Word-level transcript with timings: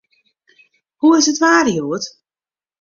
Hoe 0.99 1.17
is 1.19 1.27
it 1.31 1.41
waar 1.43 1.67
hjoed? 1.73 2.05